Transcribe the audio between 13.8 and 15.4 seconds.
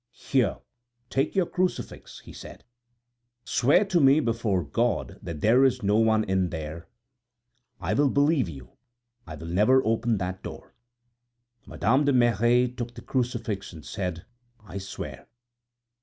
said: "I swear."